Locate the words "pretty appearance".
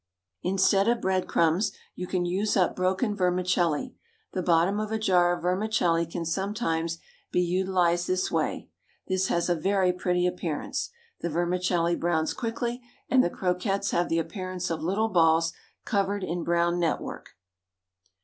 9.93-10.89